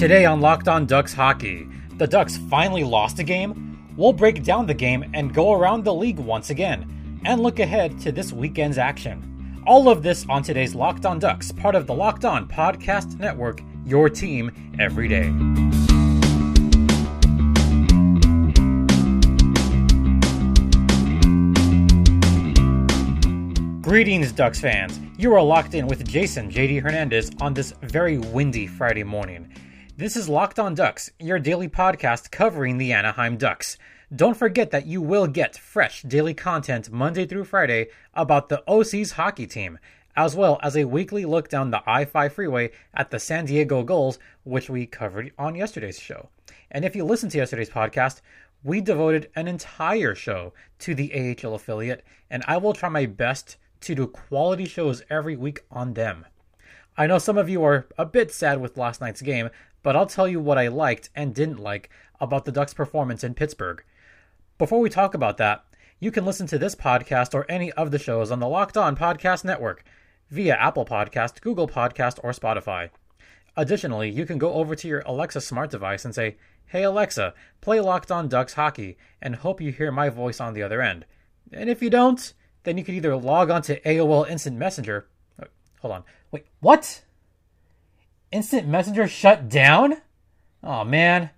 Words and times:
Today 0.00 0.24
on 0.24 0.40
Locked 0.40 0.66
On 0.66 0.86
Ducks 0.86 1.12
Hockey, 1.12 1.68
the 1.98 2.06
Ducks 2.06 2.38
finally 2.48 2.84
lost 2.84 3.18
a 3.18 3.22
game. 3.22 3.86
We'll 3.98 4.14
break 4.14 4.42
down 4.42 4.64
the 4.64 4.72
game 4.72 5.04
and 5.12 5.34
go 5.34 5.52
around 5.52 5.84
the 5.84 5.92
league 5.92 6.18
once 6.18 6.48
again, 6.48 7.20
and 7.26 7.42
look 7.42 7.58
ahead 7.58 8.00
to 8.00 8.10
this 8.10 8.32
weekend's 8.32 8.78
action. 8.78 9.62
All 9.66 9.90
of 9.90 10.02
this 10.02 10.24
on 10.26 10.42
today's 10.42 10.74
Locked 10.74 11.04
On 11.04 11.18
Ducks, 11.18 11.52
part 11.52 11.74
of 11.74 11.86
the 11.86 11.92
Locked 11.92 12.24
On 12.24 12.48
Podcast 12.48 13.18
Network, 13.18 13.60
your 13.84 14.08
team 14.08 14.50
every 14.78 15.06
day. 15.06 15.28
Greetings, 23.82 24.32
Ducks 24.32 24.60
fans. 24.60 24.98
You 25.18 25.34
are 25.34 25.42
locked 25.42 25.74
in 25.74 25.86
with 25.86 26.08
Jason 26.08 26.50
JD 26.50 26.80
Hernandez 26.80 27.30
on 27.42 27.52
this 27.52 27.74
very 27.82 28.16
windy 28.16 28.66
Friday 28.66 29.04
morning. 29.04 29.46
This 30.00 30.16
is 30.16 30.30
Locked 30.30 30.58
On 30.58 30.74
Ducks, 30.74 31.10
your 31.18 31.38
daily 31.38 31.68
podcast 31.68 32.30
covering 32.30 32.78
the 32.78 32.90
Anaheim 32.90 33.36
Ducks. 33.36 33.76
Don't 34.16 34.34
forget 34.34 34.70
that 34.70 34.86
you 34.86 35.02
will 35.02 35.26
get 35.26 35.58
fresh 35.58 36.00
daily 36.00 36.32
content 36.32 36.90
Monday 36.90 37.26
through 37.26 37.44
Friday 37.44 37.88
about 38.14 38.48
the 38.48 38.64
OC's 38.66 39.12
hockey 39.12 39.46
team, 39.46 39.78
as 40.16 40.34
well 40.34 40.58
as 40.62 40.74
a 40.74 40.86
weekly 40.86 41.26
look 41.26 41.50
down 41.50 41.70
the 41.70 41.82
I 41.84 42.06
5 42.06 42.32
freeway 42.32 42.70
at 42.94 43.10
the 43.10 43.18
San 43.18 43.44
Diego 43.44 43.82
Gulls, 43.82 44.18
which 44.42 44.70
we 44.70 44.86
covered 44.86 45.32
on 45.38 45.54
yesterday's 45.54 46.00
show. 46.00 46.30
And 46.70 46.82
if 46.86 46.96
you 46.96 47.04
listened 47.04 47.32
to 47.32 47.38
yesterday's 47.38 47.68
podcast, 47.68 48.22
we 48.64 48.80
devoted 48.80 49.28
an 49.36 49.48
entire 49.48 50.14
show 50.14 50.54
to 50.78 50.94
the 50.94 51.12
AHL 51.12 51.56
affiliate, 51.56 52.06
and 52.30 52.42
I 52.48 52.56
will 52.56 52.72
try 52.72 52.88
my 52.88 53.04
best 53.04 53.58
to 53.82 53.94
do 53.94 54.06
quality 54.06 54.64
shows 54.64 55.02
every 55.10 55.36
week 55.36 55.60
on 55.70 55.92
them. 55.92 56.24
I 56.96 57.06
know 57.06 57.18
some 57.18 57.38
of 57.38 57.48
you 57.48 57.62
are 57.64 57.86
a 57.96 58.04
bit 58.04 58.32
sad 58.32 58.60
with 58.60 58.76
last 58.76 59.00
night's 59.00 59.22
game, 59.22 59.48
but 59.82 59.96
I'll 59.96 60.06
tell 60.06 60.28
you 60.28 60.40
what 60.40 60.58
I 60.58 60.68
liked 60.68 61.10
and 61.14 61.34
didn't 61.34 61.58
like 61.58 61.90
about 62.20 62.44
the 62.44 62.52
Ducks' 62.52 62.74
performance 62.74 63.24
in 63.24 63.34
Pittsburgh. 63.34 63.82
Before 64.58 64.80
we 64.80 64.90
talk 64.90 65.14
about 65.14 65.38
that, 65.38 65.64
you 65.98 66.10
can 66.10 66.24
listen 66.24 66.46
to 66.48 66.58
this 66.58 66.74
podcast 66.74 67.34
or 67.34 67.50
any 67.50 67.72
of 67.72 67.90
the 67.90 67.98
shows 67.98 68.30
on 68.30 68.40
the 68.40 68.48
Locked 68.48 68.76
On 68.76 68.96
Podcast 68.96 69.44
Network 69.44 69.84
via 70.30 70.54
Apple 70.54 70.84
Podcast, 70.84 71.40
Google 71.40 71.68
Podcast, 71.68 72.18
or 72.22 72.32
Spotify. 72.32 72.90
Additionally, 73.56 74.10
you 74.10 74.24
can 74.24 74.38
go 74.38 74.54
over 74.54 74.74
to 74.74 74.88
your 74.88 75.02
Alexa 75.06 75.40
smart 75.40 75.70
device 75.70 76.04
and 76.04 76.14
say, 76.14 76.36
Hey 76.66 76.84
Alexa, 76.84 77.34
play 77.60 77.80
Locked 77.80 78.12
On 78.12 78.28
Ducks 78.28 78.54
Hockey, 78.54 78.96
and 79.20 79.36
hope 79.36 79.60
you 79.60 79.72
hear 79.72 79.90
my 79.90 80.08
voice 80.08 80.40
on 80.40 80.54
the 80.54 80.62
other 80.62 80.80
end. 80.80 81.04
And 81.52 81.68
if 81.68 81.82
you 81.82 81.90
don't, 81.90 82.32
then 82.62 82.78
you 82.78 82.84
can 82.84 82.94
either 82.94 83.16
log 83.16 83.50
on 83.50 83.62
to 83.62 83.80
AOL 83.80 84.28
Instant 84.28 84.56
Messenger. 84.56 85.08
Uh, 85.40 85.46
hold 85.80 85.94
on. 85.94 86.04
Wait, 86.30 86.46
what? 86.60 87.02
Instant 88.32 88.68
Messenger 88.68 89.08
shut 89.08 89.48
down? 89.48 89.96
Oh 90.62 90.84
man. 90.84 91.30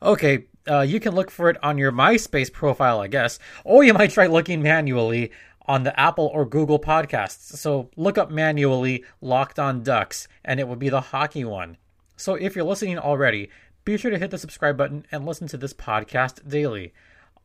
Okay, 0.00 0.44
uh, 0.68 0.82
you 0.82 1.00
can 1.00 1.14
look 1.14 1.30
for 1.30 1.50
it 1.50 1.56
on 1.62 1.78
your 1.78 1.90
MySpace 1.90 2.52
profile, 2.52 3.00
I 3.00 3.08
guess, 3.08 3.38
or 3.64 3.82
you 3.82 3.92
might 3.92 4.10
try 4.10 4.26
looking 4.26 4.62
manually 4.62 5.32
on 5.66 5.82
the 5.82 5.98
Apple 5.98 6.30
or 6.32 6.46
Google 6.46 6.78
podcasts. 6.78 7.56
So 7.56 7.90
look 7.96 8.16
up 8.16 8.30
manually 8.30 9.04
Locked 9.20 9.58
on 9.58 9.82
Ducks, 9.82 10.28
and 10.44 10.60
it 10.60 10.68
would 10.68 10.78
be 10.78 10.88
the 10.88 11.00
hockey 11.00 11.44
one. 11.44 11.76
So 12.16 12.34
if 12.34 12.54
you're 12.54 12.64
listening 12.64 12.98
already, 12.98 13.50
be 13.84 13.96
sure 13.96 14.10
to 14.10 14.18
hit 14.18 14.30
the 14.30 14.38
subscribe 14.38 14.76
button 14.76 15.06
and 15.10 15.26
listen 15.26 15.48
to 15.48 15.56
this 15.56 15.74
podcast 15.74 16.48
daily. 16.48 16.92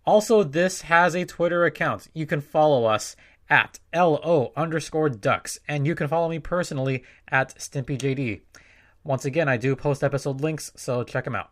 Also, 0.05 0.43
this 0.43 0.81
has 0.81 1.15
a 1.15 1.25
Twitter 1.25 1.65
account. 1.65 2.09
You 2.13 2.25
can 2.25 2.41
follow 2.41 2.85
us 2.85 3.15
at 3.49 3.79
LO 3.93 4.51
underscore 4.55 5.09
ducks, 5.09 5.59
and 5.67 5.85
you 5.85 5.95
can 5.95 6.07
follow 6.07 6.29
me 6.29 6.39
personally 6.39 7.03
at 7.27 7.55
StimpyJD. 7.55 8.41
Once 9.03 9.25
again, 9.25 9.49
I 9.49 9.57
do 9.57 9.75
post 9.75 10.03
episode 10.03 10.41
links, 10.41 10.71
so 10.75 11.03
check 11.03 11.25
them 11.25 11.35
out. 11.35 11.49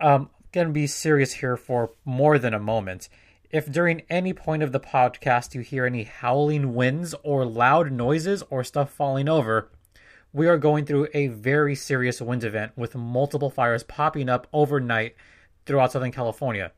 Um, 0.00 0.30
gonna 0.52 0.70
be 0.70 0.86
serious 0.86 1.34
here 1.34 1.56
for 1.56 1.90
more 2.04 2.38
than 2.38 2.54
a 2.54 2.58
moment. 2.58 3.08
If 3.50 3.70
during 3.70 4.02
any 4.10 4.32
point 4.32 4.62
of 4.62 4.72
the 4.72 4.80
podcast 4.80 5.54
you 5.54 5.60
hear 5.60 5.86
any 5.86 6.02
howling 6.02 6.74
winds 6.74 7.14
or 7.22 7.44
loud 7.44 7.92
noises 7.92 8.42
or 8.50 8.64
stuff 8.64 8.90
falling 8.90 9.28
over, 9.28 9.70
we 10.32 10.48
are 10.48 10.58
going 10.58 10.84
through 10.84 11.08
a 11.14 11.28
very 11.28 11.74
serious 11.74 12.20
wind 12.20 12.44
event 12.44 12.72
with 12.76 12.94
multiple 12.94 13.50
fires 13.50 13.84
popping 13.84 14.28
up 14.28 14.46
overnight 14.52 15.14
throughout 15.64 15.92
Southern 15.92 16.12
California. 16.12 16.72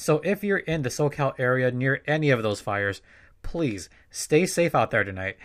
So 0.00 0.22
if 0.24 0.42
you're 0.42 0.56
in 0.56 0.80
the 0.80 0.88
SoCal 0.88 1.34
area 1.38 1.70
near 1.70 2.02
any 2.06 2.30
of 2.30 2.42
those 2.42 2.62
fires, 2.62 3.02
please 3.42 3.90
stay 4.10 4.46
safe 4.46 4.74
out 4.74 4.90
there 4.90 5.04
tonight 5.04 5.36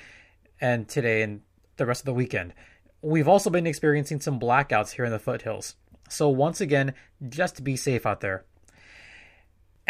and 0.62 0.88
today 0.88 1.24
and 1.24 1.42
the 1.76 1.86
rest 1.86 2.00
of 2.02 2.06
the 2.06 2.14
weekend. 2.14 2.54
We've 3.02 3.28
also 3.28 3.50
been 3.50 3.68
experiencing 3.68 4.22
some 4.22 4.40
blackouts 4.40 4.92
here 4.92 5.04
in 5.04 5.12
the 5.12 5.20
foothills. 5.20 5.76
So 6.08 6.30
once 6.30 6.62
again, 6.62 6.94
just 7.28 7.66
be 7.66 7.76
safe 7.76 8.06
out 8.06 8.22
there. 8.22 8.46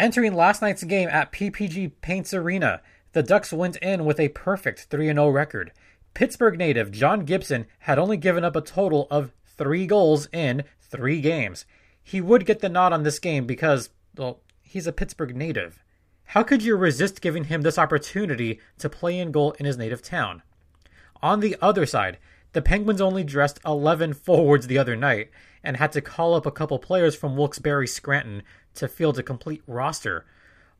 Entering 0.00 0.34
last 0.34 0.62
night's 0.62 0.82
game 0.82 1.08
at 1.10 1.30
PPG 1.30 1.92
Paints 2.00 2.34
Arena, 2.34 2.82
the 3.12 3.22
Ducks 3.22 3.52
went 3.52 3.76
in 3.76 4.04
with 4.04 4.18
a 4.18 4.30
perfect 4.30 4.88
3 4.90 5.06
0 5.06 5.28
record. 5.28 5.70
Pittsburgh 6.12 6.58
native 6.58 6.90
John 6.90 7.24
Gibson 7.24 7.66
had 7.78 8.00
only 8.00 8.16
given 8.16 8.42
up 8.42 8.56
a 8.56 8.60
total 8.60 9.06
of 9.12 9.30
three 9.46 9.86
goals 9.86 10.28
in 10.32 10.64
three 10.80 11.20
games. 11.20 11.66
He 12.02 12.20
would 12.20 12.46
get 12.46 12.58
the 12.58 12.68
nod 12.68 12.92
on 12.92 13.04
this 13.04 13.20
game 13.20 13.46
because, 13.46 13.90
well, 14.16 14.40
he's 14.66 14.86
a 14.86 14.92
Pittsburgh 14.92 15.36
native. 15.36 15.82
How 16.30 16.42
could 16.42 16.62
you 16.62 16.76
resist 16.76 17.20
giving 17.20 17.44
him 17.44 17.62
this 17.62 17.78
opportunity 17.78 18.60
to 18.78 18.90
play 18.90 19.18
in 19.18 19.30
goal 19.30 19.52
in 19.52 19.66
his 19.66 19.78
native 19.78 20.02
town? 20.02 20.42
On 21.22 21.40
the 21.40 21.56
other 21.62 21.86
side, 21.86 22.18
the 22.52 22.62
Penguins 22.62 23.00
only 23.00 23.22
dressed 23.22 23.60
11 23.64 24.14
forwards 24.14 24.66
the 24.66 24.78
other 24.78 24.96
night 24.96 25.30
and 25.62 25.76
had 25.76 25.92
to 25.92 26.00
call 26.00 26.34
up 26.34 26.46
a 26.46 26.50
couple 26.50 26.78
players 26.78 27.14
from 27.14 27.36
Wilkes-Barre 27.36 27.86
Scranton 27.86 28.42
to 28.74 28.88
field 28.88 29.18
a 29.18 29.22
complete 29.22 29.62
roster. 29.66 30.26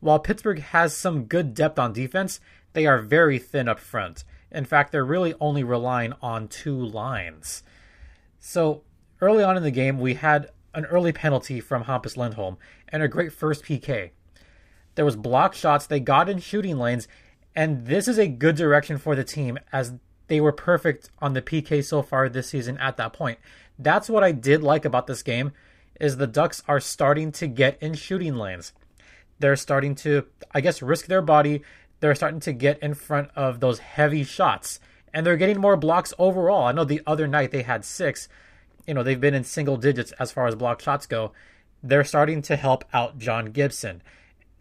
While 0.00 0.18
Pittsburgh 0.18 0.60
has 0.60 0.96
some 0.96 1.24
good 1.24 1.54
depth 1.54 1.78
on 1.78 1.92
defense, 1.92 2.40
they 2.72 2.86
are 2.86 2.98
very 2.98 3.38
thin 3.38 3.68
up 3.68 3.78
front. 3.78 4.24
In 4.50 4.64
fact, 4.64 4.92
they're 4.92 5.04
really 5.04 5.34
only 5.40 5.64
relying 5.64 6.12
on 6.20 6.48
two 6.48 6.76
lines. 6.76 7.62
So, 8.40 8.82
early 9.20 9.42
on 9.42 9.56
in 9.56 9.62
the 9.62 9.70
game, 9.70 9.98
we 9.98 10.14
had 10.14 10.50
an 10.76 10.84
early 10.84 11.12
penalty 11.12 11.58
from 11.58 11.84
Hampus 11.84 12.16
Lindholm 12.16 12.56
and 12.88 13.02
a 13.02 13.08
great 13.08 13.32
first 13.32 13.64
PK. 13.64 14.10
There 14.94 15.04
was 15.04 15.16
block 15.16 15.54
shots, 15.54 15.86
they 15.86 15.98
got 15.98 16.28
in 16.28 16.38
shooting 16.38 16.78
lanes, 16.78 17.08
and 17.54 17.86
this 17.86 18.06
is 18.06 18.18
a 18.18 18.28
good 18.28 18.54
direction 18.54 18.98
for 18.98 19.16
the 19.16 19.24
team 19.24 19.58
as 19.72 19.94
they 20.28 20.40
were 20.40 20.52
perfect 20.52 21.10
on 21.20 21.32
the 21.32 21.42
PK 21.42 21.84
so 21.84 22.02
far 22.02 22.28
this 22.28 22.48
season 22.48 22.78
at 22.78 22.96
that 22.98 23.12
point. 23.12 23.38
That's 23.78 24.08
what 24.08 24.22
I 24.22 24.32
did 24.32 24.62
like 24.62 24.84
about 24.84 25.06
this 25.06 25.22
game 25.22 25.52
is 26.00 26.16
the 26.16 26.26
Ducks 26.26 26.62
are 26.68 26.80
starting 26.80 27.32
to 27.32 27.46
get 27.46 27.78
in 27.82 27.94
shooting 27.94 28.36
lanes. 28.36 28.72
They're 29.38 29.56
starting 29.56 29.94
to 29.96 30.26
I 30.52 30.60
guess 30.60 30.82
risk 30.82 31.06
their 31.06 31.22
body. 31.22 31.62
They're 32.00 32.14
starting 32.14 32.40
to 32.40 32.52
get 32.52 32.78
in 32.82 32.94
front 32.94 33.30
of 33.34 33.60
those 33.60 33.78
heavy 33.78 34.24
shots 34.24 34.80
and 35.16 35.24
they're 35.24 35.38
getting 35.38 35.60
more 35.60 35.78
blocks 35.78 36.12
overall. 36.18 36.66
I 36.66 36.72
know 36.72 36.84
the 36.84 37.00
other 37.06 37.26
night 37.26 37.50
they 37.50 37.62
had 37.62 37.84
6. 37.86 38.28
You 38.86 38.94
know, 38.94 39.02
they've 39.02 39.20
been 39.20 39.34
in 39.34 39.44
single 39.44 39.76
digits 39.76 40.12
as 40.12 40.32
far 40.32 40.46
as 40.46 40.54
block 40.54 40.80
shots 40.80 41.06
go. 41.06 41.32
They're 41.82 42.04
starting 42.04 42.42
to 42.42 42.56
help 42.56 42.84
out 42.92 43.18
John 43.18 43.46
Gibson. 43.46 44.02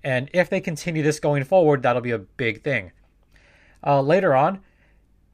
And 0.03 0.30
if 0.34 0.50
they 0.50 0.62
continue 0.62 1.03
this 1.03 1.19
going 1.19 1.44
forward, 1.44 1.81
that'll 1.81 2.02
be 2.02 2.12
a 2.12 2.19
big 2.19 2.63
thing. 2.63 2.91
Uh, 3.86 4.02
later 4.02 4.36
on, 4.36 4.62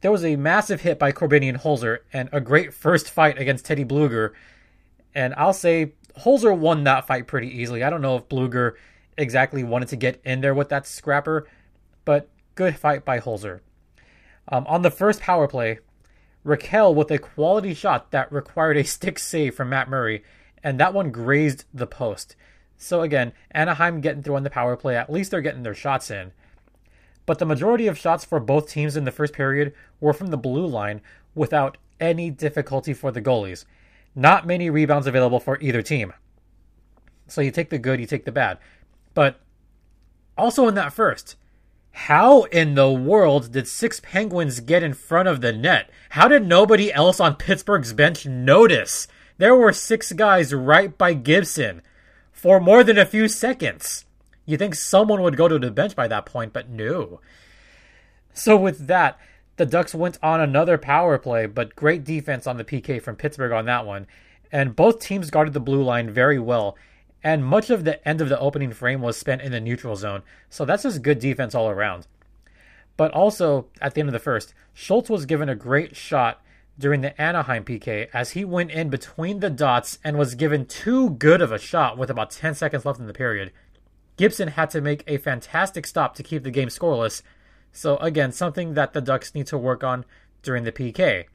there 0.02 0.12
was 0.12 0.26
a 0.26 0.36
massive 0.36 0.82
hit 0.82 0.98
by 0.98 1.12
Korbinian 1.12 1.62
Holzer 1.62 2.00
and 2.12 2.30
a 2.32 2.42
great 2.42 2.74
first 2.74 3.10
fight 3.10 3.38
against 3.38 3.66
Teddy 3.66 3.86
Blueger. 3.86 4.32
And 5.14 5.34
I'll 5.36 5.54
say 5.54 5.94
Holzer 6.20 6.58
won 6.58 6.84
that 6.86 7.08
fight 7.08 7.28
pretty 7.28 7.48
easily. 7.48 7.84
I 7.84 7.90
don't 7.90 8.02
know 8.02 8.16
if 8.16 8.28
Blueger 8.28 8.74
exactly 9.18 9.64
wanted 9.64 9.90
to 9.90 9.96
get 9.96 10.22
in 10.24 10.42
there 10.42 10.54
with 10.54 10.70
that 10.70 10.88
scrapper, 10.88 11.48
but 12.06 12.30
good 12.56 12.76
fight 12.78 13.06
by 13.06 13.20
Holzer. 13.20 13.60
Um, 14.48 14.66
on 14.68 14.82
the 14.82 14.92
first 14.92 15.22
power 15.22 15.48
play, 15.48 15.80
Rakell 16.46 16.96
with 16.96 17.12
a 17.12 17.20
quality 17.20 17.74
shot 17.74 18.12
that 18.12 18.32
required 18.32 18.78
a 18.78 18.84
stick 18.84 19.20
save 19.20 19.56
from 19.56 19.70
Matt 19.70 19.90
Murray, 19.90 20.24
and 20.64 20.80
that 20.80 20.94
one 20.94 21.12
grazed 21.12 21.66
the 21.74 21.88
post. 21.88 22.36
So 22.78 23.02
again, 23.02 23.34
Anaheim 23.52 24.02
getting 24.02 24.24
through 24.24 24.36
on 24.36 24.44
the 24.44 24.50
power 24.50 24.76
play. 24.76 24.98
At 24.98 25.12
least 25.12 25.32
they're 25.32 25.42
getting 25.42 25.64
their 25.64 25.76
shots 25.76 26.10
in. 26.10 26.32
But 27.28 27.38
the 27.38 27.46
majority 27.46 27.88
of 27.88 27.98
shots 27.98 28.26
for 28.26 28.40
both 28.40 28.70
teams 28.70 28.98
in 28.98 29.04
the 29.06 29.12
first 29.12 29.34
period 29.34 29.74
were 30.00 30.14
from 30.14 30.28
the 30.28 30.38
blue 30.38 30.66
line 30.66 31.02
without 31.36 31.78
any 32.00 32.32
difficulty 32.32 32.94
for 32.94 33.12
the 33.12 33.22
goalies. 33.22 33.66
Not 34.16 34.48
many 34.48 34.70
rebounds 34.70 35.06
available 35.06 35.40
for 35.40 35.60
either 35.62 35.84
team. 35.84 36.14
So 37.28 37.42
you 37.42 37.52
take 37.52 37.70
the 37.70 37.78
good, 37.78 38.00
you 38.00 38.08
take 38.08 38.26
the 38.26 38.32
bad. 38.32 38.58
But 39.14 39.40
also 40.38 40.68
in 40.68 40.74
that 40.76 40.92
first, 40.92 41.36
how 41.92 42.44
in 42.44 42.76
the 42.76 42.92
world 42.92 43.52
did 43.52 43.68
six 43.68 44.00
Penguins 44.00 44.60
get 44.60 44.84
in 44.84 44.94
front 44.94 45.28
of 45.28 45.42
the 45.42 45.52
net? 45.52 45.90
How 46.12 46.28
did 46.28 46.48
nobody 46.48 46.92
else 46.92 47.20
on 47.20 47.36
Pittsburgh's 47.36 47.94
bench 47.94 48.26
notice? 48.26 49.08
There 49.38 49.56
were 49.56 49.74
six 49.74 50.12
guys 50.12 50.54
right 50.54 50.98
by 50.98 51.14
Gibson 51.14 51.82
for 52.32 52.60
more 52.60 52.84
than 52.84 52.98
a 52.98 53.06
few 53.06 53.28
seconds. 53.28 54.06
You 54.46 54.58
think 54.58 54.76
someone 54.76 55.22
would 55.22 55.38
go 55.38 55.48
to 55.48 55.60
the 55.60 55.72
bench 55.72 55.96
by 55.96 56.08
that 56.08 56.26
point, 56.26 56.54
but 56.54 56.70
no. 56.70 57.20
So 58.34 58.56
with 58.56 58.88
that, 58.88 59.20
the 59.58 59.66
Ducks 59.66 59.94
went 59.94 60.18
on 60.24 60.42
another 60.42 60.78
power 60.78 61.18
play, 61.18 61.46
but 61.46 61.76
great 61.76 62.04
defense 62.04 62.48
on 62.48 62.58
the 62.58 62.64
PK 62.64 63.02
from 63.02 63.16
Pittsburgh 63.16 63.52
on 63.52 63.66
that 63.66 63.86
one. 63.86 64.08
And 64.52 64.76
both 64.76 65.00
teams 65.00 65.30
guarded 65.30 65.54
the 65.54 65.60
blue 65.60 65.84
line 65.84 66.10
very 66.10 66.40
well. 66.40 66.76
And 67.24 67.46
much 67.46 67.70
of 67.70 67.84
the 67.84 68.06
end 68.08 68.22
of 68.22 68.30
the 68.30 68.40
opening 68.40 68.72
frame 68.72 69.02
was 69.02 69.18
spent 69.18 69.42
in 69.42 69.52
the 69.52 69.60
neutral 69.60 69.96
zone. 69.96 70.24
So 70.50 70.66
that's 70.66 70.84
just 70.84 71.02
good 71.02 71.20
defense 71.20 71.54
all 71.54 71.70
around. 71.70 72.08
But 72.98 73.12
also, 73.12 73.68
at 73.80 73.94
the 73.94 74.02
end 74.02 74.10
of 74.10 74.14
the 74.14 74.20
first, 74.20 74.54
Schultz 74.74 75.10
was 75.10 75.26
given 75.26 75.50
a 75.50 75.56
great 75.56 75.96
shot 75.96 76.42
during 76.78 77.02
the 77.02 77.20
Anaheim 77.22 77.64
PK 77.64 78.08
as 78.14 78.32
he 78.32 78.44
went 78.44 78.72
in 78.72 78.90
between 78.90 79.40
the 79.40 79.50
dots 79.50 80.00
and 80.04 80.18
was 80.18 80.36
given 80.36 80.66
too 80.66 81.12
good 81.12 81.42
of 81.42 81.52
a 81.52 81.60
shot 81.60 81.98
with 81.98 82.10
about 82.10 82.32
10 82.32 82.56
seconds 82.56 82.86
left 82.86 83.00
in 83.00 83.08
the 83.08 83.14
period. 83.14 83.52
Gibson 84.18 84.50
had 84.50 84.70
to 84.72 84.82
make 84.82 85.04
a 85.08 85.18
fantastic 85.18 85.88
stop 85.88 86.16
to 86.16 86.24
keep 86.24 86.44
the 86.44 86.52
game 86.52 86.68
scoreless. 86.68 87.22
So, 87.72 87.98
again, 87.98 88.32
something 88.32 88.74
that 88.74 88.94
the 88.94 89.02
Ducks 89.02 89.34
need 89.34 89.48
to 89.48 89.58
work 89.58 89.84
on 89.84 90.06
during 90.44 90.64
the 90.64 90.72
PK. 90.72 91.26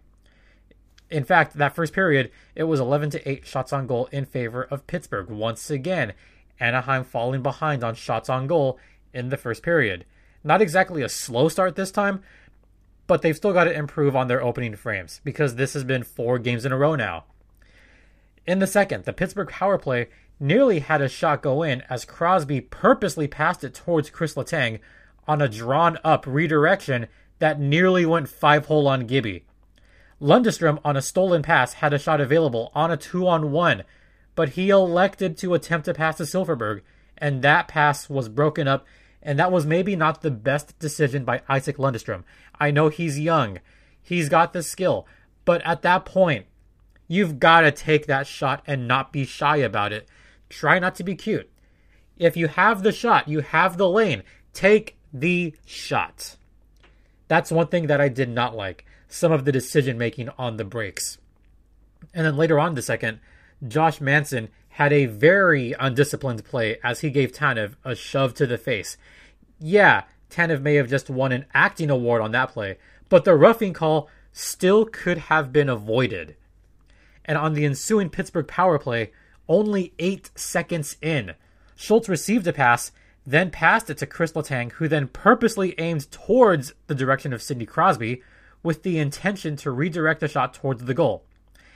In 1.11 1.25
fact, 1.25 1.55
that 1.55 1.75
first 1.75 1.93
period, 1.93 2.31
it 2.55 2.65
was 2.65 2.81
11 2.81 3.11
to 3.11 3.29
8 3.29 3.47
shots 3.47 3.73
on 3.73 3.87
goal 3.87 4.09
in 4.11 4.25
favor 4.25 4.65
of 4.65 4.87
Pittsburgh. 4.87 5.29
Once 5.29 5.71
again, 5.71 6.15
Anaheim 6.59 7.05
falling 7.05 7.43
behind 7.43 7.85
on 7.85 7.95
shots 7.95 8.29
on 8.29 8.47
goal 8.47 8.79
in 9.13 9.29
the 9.29 9.37
first 9.37 9.63
period. 9.63 10.05
Not 10.43 10.63
exactly 10.63 11.03
a 11.03 11.09
slow 11.09 11.49
start 11.49 11.77
this 11.77 11.91
time, 11.91 12.23
but 13.07 13.23
they've 13.23 13.37
still 13.37 13.53
got 13.53 13.65
to 13.65 13.75
improve 13.75 14.17
on 14.17 14.27
their 14.27 14.43
opening 14.43 14.75
frames 14.75 15.21
because 15.23 15.55
this 15.55 15.75
has 15.75 15.85
been 15.85 16.03
four 16.03 16.39
games 16.39 16.65
in 16.65 16.73
a 16.73 16.77
row 16.77 16.97
now. 16.97 17.25
In 18.47 18.59
the 18.59 18.67
second, 18.67 19.05
the 19.05 19.13
Pittsburgh 19.13 19.49
power 19.49 19.79
play 19.79 20.09
nearly 20.39 20.81
had 20.81 21.01
a 21.01 21.09
shot 21.09 21.43
go 21.43 21.63
in 21.63 21.83
as 21.89 22.05
Crosby 22.05 22.61
purposely 22.61 23.29
passed 23.29 23.65
it 23.65 23.75
towards 23.75 24.11
Chris 24.11 24.35
Letang 24.35 24.81
on 25.27 25.41
a 25.41 25.49
drawn 25.49 25.99
up 26.05 26.27
redirection 26.27 27.07
that 27.39 27.61
nearly 27.61 28.07
went 28.07 28.29
five 28.29 28.67
hole 28.67 28.87
on 28.89 29.07
Gibby. 29.07 29.45
Lundestrom 30.21 30.81
on 30.83 30.97
a 30.97 31.03
stolen 31.03 31.43
pass 31.43 31.75
had 31.75 31.93
a 31.93 31.99
shot 31.99 32.21
available 32.21 32.71
on 32.75 32.91
a 32.91 32.97
two 32.97 33.29
on 33.29 33.51
one, 33.53 33.85
but 34.35 34.51
he 34.51 34.71
elected 34.71 35.37
to 35.39 35.55
attempt 35.55 35.85
to 35.85 35.95
pass 35.95 36.17
to 36.17 36.23
Silfverberg, 36.23 36.81
and 37.19 37.43
that 37.43 37.69
pass 37.69 38.09
was 38.09 38.29
broken 38.29 38.67
up, 38.67 38.87
and 39.23 39.39
that 39.39 39.53
was 39.53 39.67
maybe 39.67 39.95
not 39.95 40.23
the 40.23 40.31
best 40.31 40.79
decision 40.79 41.25
by 41.25 41.43
Isaac 41.49 41.77
Lundestrom. 41.77 42.25
I 42.59 42.71
know 42.71 42.89
he's 42.89 43.19
young, 43.19 43.59
he's 44.03 44.31
got 44.31 44.53
the 44.55 44.63
skill, 44.63 45.07
but 45.45 45.61
at 45.67 45.83
that 45.83 46.07
point, 46.07 46.47
you've 47.09 47.39
got 47.39 47.61
to 47.61 47.71
take 47.71 48.07
that 48.07 48.27
shot 48.27 48.63
and 48.67 48.89
not 48.89 49.13
be 49.13 49.27
shy 49.27 49.57
about 49.57 49.93
it. 49.93 50.09
Try 50.49 50.79
not 50.79 50.95
to 50.95 51.05
be 51.05 51.15
cute. 51.15 51.51
If 52.17 52.39
you 52.39 52.49
have 52.49 52.83
the 52.83 52.93
shot, 52.93 53.29
you 53.29 53.41
have 53.41 53.77
the 53.77 53.89
lane, 53.89 54.23
take 54.55 54.97
the 55.13 55.55
shot. 55.67 56.37
That's 57.29 57.53
one 57.53 57.67
thing 57.67 57.89
that 57.89 58.01
I 58.01 58.09
did 58.09 58.31
not 58.31 58.57
like 58.57 58.86
some 59.09 59.33
of 59.33 59.45
the 59.45 59.53
decision 59.53 59.99
making 59.99 60.29
on 60.39 60.57
the 60.57 60.65
breaks. 60.65 61.19
And 62.15 62.27
then 62.27 62.37
later 62.37 62.59
on 62.59 62.75
the 62.75 62.83
second, 62.83 63.21
Josh 63.67 64.01
Manson 64.01 64.49
had 64.71 64.93
a 64.93 65.07
very 65.07 65.75
undisciplined 65.79 66.45
play 66.45 66.79
as 66.85 67.01
he 67.01 67.11
gave 67.11 67.33
Tanev 67.33 67.77
a 67.85 67.95
shove 67.95 68.35
to 68.35 68.47
the 68.47 68.59
face. 68.59 68.97
Yeah, 69.59 70.05
Tanev 70.31 70.61
may 70.61 70.75
have 70.75 70.91
just 70.91 71.09
won 71.09 71.33
an 71.33 71.47
acting 71.55 71.91
award 71.91 72.21
on 72.21 72.33
that 72.33 72.51
play, 72.51 72.79
but 73.09 73.25
the 73.25 73.35
roughing 73.35 73.73
call 73.73 74.09
still 74.33 74.85
could 74.85 75.19
have 75.19 75.53
been 75.53 75.69
avoided. 75.69 76.37
And 77.25 77.39
on 77.39 77.55
the 77.55 77.65
ensuing 77.65 78.11
Pittsburgh 78.11 78.47
power 78.47 78.79
play, 78.79 79.13
only 79.49 79.95
eight 79.99 80.31
seconds 80.35 80.97
in, 81.01 81.35
Schultz 81.75 82.09
received 82.09 82.47
a 82.47 82.53
pass, 82.53 82.93
then 83.27 83.51
passed 83.51 83.91
it 83.91 83.99
to 83.99 84.07
Chris 84.07 84.33
Letang, 84.33 84.73
who 84.73 84.89
then 84.89 85.09
purposely 85.09 85.75
aimed 85.79 86.11
towards 86.11 86.75
the 86.87 86.95
direction 86.95 87.33
of 87.33 87.43
Sidney 87.43 87.67
Crosby, 87.67 88.23
with 88.67 88.83
the 88.83 88.99
intention 88.99 89.57
to 89.57 89.71
redirect 89.71 90.21
the 90.21 90.29
shot 90.29 90.53
towards 90.53 90.85
the 90.85 90.93
goal. 90.93 91.25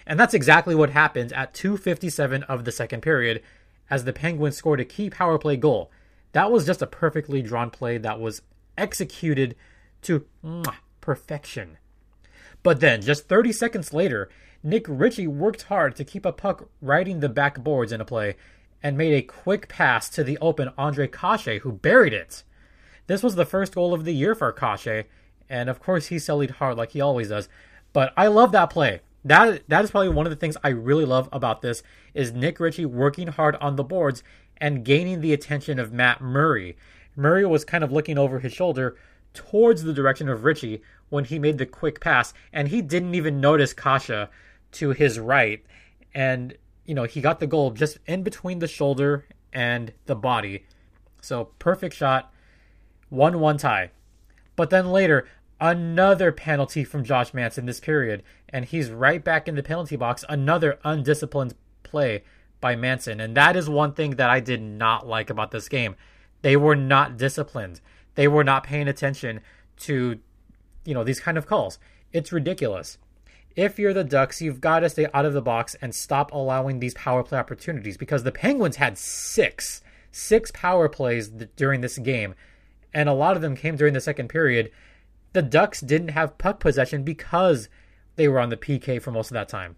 And 0.06 0.18
that's 0.18 0.34
exactly 0.34 0.74
what 0.74 0.90
happened 0.90 1.32
at 1.32 1.54
2:57 1.54 2.42
of 2.42 2.64
the 2.64 2.72
second 2.72 3.00
period 3.00 3.42
as 3.88 4.04
the 4.04 4.12
Penguins 4.12 4.56
scored 4.56 4.80
a 4.80 4.84
key 4.84 5.08
power 5.08 5.38
play 5.38 5.56
goal. 5.56 5.90
That 6.32 6.50
was 6.50 6.66
just 6.66 6.82
a 6.82 6.86
perfectly 6.86 7.42
drawn 7.42 7.70
play 7.70 7.96
that 7.98 8.20
was 8.20 8.42
executed 8.76 9.54
to 10.02 10.26
perfection. 11.00 11.78
But 12.62 12.80
then, 12.80 13.02
just 13.02 13.28
30 13.28 13.52
seconds 13.52 13.92
later, 13.92 14.28
Nick 14.62 14.84
Ritchie 14.88 15.28
worked 15.28 15.62
hard 15.62 15.96
to 15.96 16.04
keep 16.04 16.26
a 16.26 16.32
puck 16.32 16.68
riding 16.82 17.20
the 17.20 17.28
backboards 17.28 17.92
in 17.92 18.00
a 18.00 18.04
play 18.04 18.36
and 18.82 18.98
made 18.98 19.14
a 19.14 19.22
quick 19.22 19.68
pass 19.68 20.08
to 20.10 20.24
the 20.24 20.38
open 20.38 20.70
Andre 20.76 21.06
Kase, 21.06 21.60
who 21.62 21.72
buried 21.72 22.12
it. 22.12 22.42
This 23.06 23.22
was 23.22 23.36
the 23.36 23.46
first 23.46 23.74
goal 23.74 23.94
of 23.94 24.04
the 24.04 24.14
year 24.14 24.34
for 24.34 24.52
Kase, 24.52 25.04
and 25.50 25.68
of 25.68 25.80
course 25.80 26.06
he 26.06 26.16
sellied 26.16 26.52
hard 26.52 26.78
like 26.78 26.92
he 26.92 27.00
always 27.00 27.28
does. 27.28 27.48
But 27.92 28.14
I 28.16 28.28
love 28.28 28.52
that 28.52 28.70
play. 28.70 29.00
That 29.24 29.68
that 29.68 29.84
is 29.84 29.90
probably 29.90 30.08
one 30.08 30.24
of 30.24 30.30
the 30.30 30.36
things 30.36 30.56
I 30.64 30.68
really 30.68 31.04
love 31.04 31.28
about 31.32 31.60
this 31.60 31.82
is 32.14 32.32
Nick 32.32 32.58
Ritchie 32.58 32.86
working 32.86 33.26
hard 33.26 33.56
on 33.56 33.76
the 33.76 33.84
boards 33.84 34.22
and 34.56 34.84
gaining 34.84 35.20
the 35.20 35.32
attention 35.32 35.78
of 35.78 35.92
Matt 35.92 36.20
Murray. 36.22 36.76
Murray 37.16 37.44
was 37.44 37.64
kind 37.64 37.84
of 37.84 37.92
looking 37.92 38.16
over 38.16 38.38
his 38.38 38.52
shoulder 38.52 38.96
towards 39.34 39.82
the 39.82 39.92
direction 39.92 40.28
of 40.28 40.44
Ritchie 40.44 40.82
when 41.08 41.24
he 41.24 41.38
made 41.38 41.58
the 41.58 41.66
quick 41.66 42.00
pass, 42.00 42.32
and 42.52 42.68
he 42.68 42.82
didn't 42.82 43.14
even 43.14 43.40
notice 43.40 43.72
Kase 43.72 44.28
to 44.72 44.90
his 44.90 45.18
right. 45.18 45.64
And, 46.14 46.56
you 46.84 46.94
know, 46.94 47.04
he 47.04 47.20
got 47.20 47.40
the 47.40 47.46
goal 47.46 47.70
just 47.72 47.98
in 48.06 48.22
between 48.22 48.60
the 48.60 48.68
shoulder 48.68 49.26
and 49.52 49.92
the 50.06 50.14
body. 50.14 50.64
So 51.20 51.50
perfect 51.58 51.94
shot. 51.94 52.32
1 53.10 53.40
1 53.40 53.58
tie. 53.58 53.90
But 54.56 54.70
then 54.70 54.92
later, 54.92 55.26
another 55.60 56.32
penalty 56.32 56.84
from 56.84 57.04
Josh 57.04 57.34
Manson 57.34 57.66
this 57.66 57.80
period, 57.80 58.22
and 58.48 58.64
he's 58.64 58.90
right 58.90 59.22
back 59.22 59.46
in 59.46 59.54
the 59.54 59.62
penalty 59.62 59.96
box. 59.96 60.24
Another 60.28 60.78
undisciplined 60.84 61.54
play 61.82 62.22
by 62.60 62.76
Manson. 62.76 63.20
And 63.20 63.36
that 63.36 63.56
is 63.56 63.68
one 63.68 63.92
thing 63.92 64.12
that 64.12 64.30
I 64.30 64.40
did 64.40 64.62
not 64.62 65.06
like 65.06 65.30
about 65.30 65.50
this 65.50 65.68
game. 65.68 65.96
They 66.42 66.56
were 66.56 66.76
not 66.76 67.16
disciplined. 67.16 67.80
They 68.14 68.28
were 68.28 68.44
not 68.44 68.64
paying 68.64 68.88
attention 68.88 69.40
to, 69.80 70.18
you 70.84 70.94
know, 70.94 71.04
these 71.04 71.20
kind 71.20 71.38
of 71.38 71.46
calls. 71.46 71.78
It's 72.12 72.32
ridiculous. 72.32 72.98
If 73.56 73.78
you're 73.78 73.94
the 73.94 74.04
Ducks, 74.04 74.40
you've 74.40 74.60
got 74.60 74.80
to 74.80 74.90
stay 74.90 75.06
out 75.12 75.24
of 75.24 75.32
the 75.32 75.42
box 75.42 75.74
and 75.82 75.94
stop 75.94 76.32
allowing 76.32 76.80
these 76.80 76.94
power 76.94 77.22
play 77.22 77.38
opportunities 77.38 77.96
because 77.96 78.22
the 78.22 78.32
Penguins 78.32 78.76
had 78.76 78.96
six, 78.96 79.82
six 80.12 80.50
power 80.52 80.88
plays 80.88 81.28
during 81.56 81.80
this 81.80 81.98
game, 81.98 82.34
and 82.94 83.08
a 83.08 83.14
lot 83.14 83.36
of 83.36 83.42
them 83.42 83.56
came 83.56 83.76
during 83.76 83.94
the 83.94 84.00
second 84.00 84.28
period 84.28 84.70
the 85.32 85.42
Ducks 85.42 85.80
didn't 85.80 86.08
have 86.08 86.38
puck 86.38 86.60
possession 86.60 87.02
because 87.02 87.68
they 88.16 88.28
were 88.28 88.40
on 88.40 88.48
the 88.48 88.56
PK 88.56 89.00
for 89.00 89.10
most 89.10 89.30
of 89.30 89.34
that 89.34 89.48
time. 89.48 89.76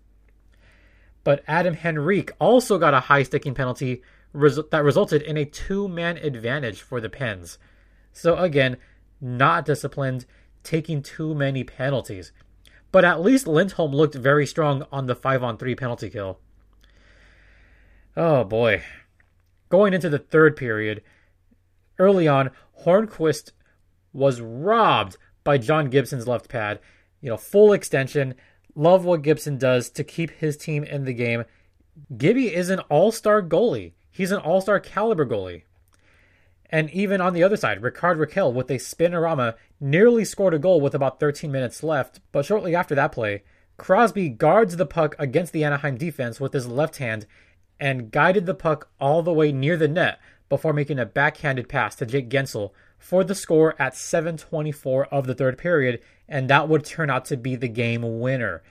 But 1.24 1.44
Adam 1.46 1.76
Henrique 1.84 2.32
also 2.40 2.78
got 2.78 2.94
a 2.94 3.00
high 3.00 3.22
sticking 3.22 3.54
penalty 3.54 4.02
res- 4.32 4.58
that 4.70 4.84
resulted 4.84 5.22
in 5.22 5.36
a 5.36 5.44
two 5.44 5.88
man 5.88 6.16
advantage 6.16 6.80
for 6.80 7.00
the 7.00 7.10
Pens. 7.10 7.58
So 8.12 8.36
again, 8.36 8.76
not 9.20 9.64
disciplined, 9.64 10.26
taking 10.62 11.02
too 11.02 11.34
many 11.34 11.64
penalties. 11.64 12.32
But 12.90 13.04
at 13.04 13.22
least 13.22 13.46
Lindholm 13.46 13.92
looked 13.92 14.14
very 14.14 14.46
strong 14.46 14.84
on 14.92 15.06
the 15.06 15.14
5 15.14 15.42
on 15.42 15.56
3 15.56 15.74
penalty 15.74 16.10
kill. 16.10 16.38
Oh 18.16 18.44
boy. 18.44 18.82
Going 19.70 19.94
into 19.94 20.10
the 20.10 20.18
third 20.18 20.56
period, 20.56 21.02
early 21.98 22.28
on, 22.28 22.50
Hornqvist 22.84 23.52
was 24.12 24.40
robbed 24.40 25.16
by 25.44 25.58
John 25.58 25.90
Gibson's 25.90 26.28
left 26.28 26.48
pad. 26.48 26.80
You 27.20 27.30
know, 27.30 27.36
full 27.36 27.72
extension. 27.72 28.34
Love 28.74 29.04
what 29.04 29.22
Gibson 29.22 29.58
does 29.58 29.90
to 29.90 30.04
keep 30.04 30.30
his 30.30 30.56
team 30.56 30.84
in 30.84 31.04
the 31.04 31.12
game. 31.12 31.44
Gibby 32.16 32.54
is 32.54 32.70
an 32.70 32.80
all 32.80 33.12
star 33.12 33.42
goalie. 33.42 33.92
He's 34.10 34.32
an 34.32 34.40
all 34.40 34.60
star 34.60 34.80
caliber 34.80 35.26
goalie. 35.26 35.62
And 36.70 36.88
even 36.90 37.20
on 37.20 37.34
the 37.34 37.42
other 37.42 37.58
side, 37.58 37.82
Rickard 37.82 38.16
Rakell 38.16 38.52
with 38.52 38.70
a 38.70 38.74
spinorama 38.74 39.54
nearly 39.78 40.24
scored 40.24 40.54
a 40.54 40.58
goal 40.58 40.80
with 40.80 40.94
about 40.94 41.20
13 41.20 41.52
minutes 41.52 41.82
left. 41.82 42.20
But 42.32 42.46
shortly 42.46 42.74
after 42.74 42.94
that 42.94 43.12
play, 43.12 43.42
Crosby 43.76 44.30
guards 44.30 44.76
the 44.76 44.86
puck 44.86 45.14
against 45.18 45.52
the 45.52 45.64
Anaheim 45.64 45.98
defense 45.98 46.40
with 46.40 46.54
his 46.54 46.66
left 46.66 46.96
hand 46.96 47.26
and 47.78 48.10
guided 48.10 48.46
the 48.46 48.54
puck 48.54 48.88
all 49.00 49.22
the 49.22 49.32
way 49.32 49.52
near 49.52 49.76
the 49.76 49.88
net 49.88 50.18
before 50.48 50.72
making 50.72 50.98
a 50.98 51.06
backhanded 51.06 51.68
pass 51.68 51.94
to 51.96 52.06
Jake 52.06 52.30
Guentzel 52.30 52.70
for 53.02 53.24
the 53.24 53.34
score 53.34 53.74
at 53.80 53.94
7:24 53.94 55.06
of 55.06 55.26
the 55.26 55.34
third 55.34 55.58
period, 55.58 56.00
and 56.28 56.48
that 56.48 56.68
would 56.68 56.84
turn 56.84 57.10
out 57.10 57.24
to 57.26 57.36
be 57.36 57.56
the 57.56 57.68
game 57.68 58.20
winner. 58.20 58.62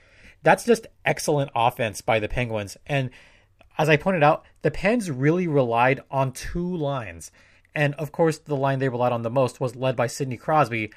That's 0.42 0.64
just 0.64 0.86
excellent 1.04 1.50
offense 1.54 2.00
by 2.00 2.18
the 2.18 2.28
Penguins. 2.28 2.78
And 2.86 3.10
as 3.76 3.90
I 3.90 3.98
pointed 3.98 4.22
out, 4.22 4.44
the 4.62 4.70
Pens 4.70 5.10
really 5.10 5.46
relied 5.46 6.00
on 6.10 6.32
two 6.32 6.76
lines. 6.76 7.30
And 7.74 7.94
of 7.94 8.10
course, 8.10 8.38
the 8.38 8.56
line 8.56 8.78
they 8.78 8.88
relied 8.88 9.12
on 9.12 9.22
the 9.22 9.30
most 9.30 9.60
was 9.60 9.76
led 9.76 9.96
by 9.96 10.06
Sidney 10.06 10.38
Crosby. 10.38 10.90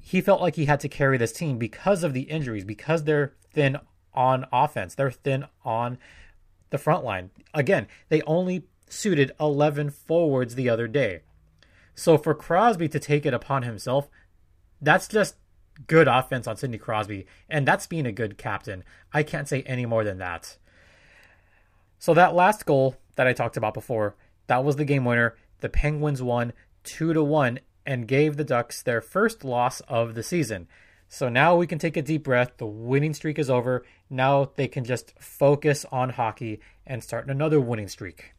He 0.00 0.20
felt 0.20 0.40
like 0.40 0.56
he 0.56 0.64
had 0.64 0.80
to 0.80 0.88
carry 0.88 1.16
this 1.16 1.32
team 1.32 1.58
because 1.58 2.02
of 2.02 2.14
the 2.14 2.22
injuries, 2.22 2.64
because 2.64 3.04
they're 3.04 3.34
thin 3.52 3.78
on 4.12 4.44
offense. 4.52 4.96
They're 4.96 5.10
thin 5.10 5.46
on 5.64 5.98
the 6.70 6.78
front 6.78 7.04
line. 7.04 7.30
Again, 7.54 7.86
they 8.08 8.22
only 8.22 8.64
suited 8.88 9.30
11 9.38 9.90
forwards 9.90 10.56
the 10.56 10.68
other 10.68 10.88
day. 10.88 11.22
So 11.94 12.18
for 12.18 12.34
Crosby 12.34 12.88
to 12.88 12.98
take 12.98 13.26
it 13.26 13.34
upon 13.34 13.62
himself, 13.62 14.08
that's 14.80 15.08
just 15.08 15.36
good 15.86 16.08
offense 16.08 16.46
on 16.46 16.56
Sidney 16.56 16.78
Crosby, 16.78 17.26
and 17.48 17.66
that's 17.66 17.86
being 17.86 18.06
a 18.06 18.12
good 18.12 18.38
captain. 18.38 18.84
I 19.12 19.22
can't 19.22 19.48
say 19.48 19.62
any 19.62 19.86
more 19.86 20.04
than 20.04 20.18
that. 20.18 20.56
So 21.98 22.14
that 22.14 22.34
last 22.34 22.66
goal 22.66 22.96
that 23.16 23.26
I 23.26 23.32
talked 23.32 23.56
about 23.56 23.74
before, 23.74 24.16
that 24.46 24.64
was 24.64 24.76
the 24.76 24.84
game 24.84 25.04
winner. 25.04 25.36
The 25.60 25.68
Penguins 25.68 26.22
won 26.22 26.52
2 26.84 27.12
to 27.12 27.22
1 27.22 27.60
and 27.86 28.08
gave 28.08 28.36
the 28.36 28.44
Ducks 28.44 28.82
their 28.82 29.00
first 29.00 29.44
loss 29.44 29.80
of 29.82 30.14
the 30.14 30.22
season. 30.22 30.66
So 31.08 31.28
now 31.28 31.56
we 31.56 31.66
can 31.66 31.78
take 31.78 31.96
a 31.96 32.02
deep 32.02 32.24
breath. 32.24 32.56
The 32.56 32.66
winning 32.66 33.14
streak 33.14 33.38
is 33.38 33.50
over. 33.50 33.84
Now 34.08 34.50
they 34.56 34.66
can 34.66 34.84
just 34.84 35.14
focus 35.20 35.84
on 35.92 36.10
hockey 36.10 36.60
and 36.86 37.02
start 37.02 37.28
another 37.28 37.60
winning 37.60 37.88
streak. 37.88 38.32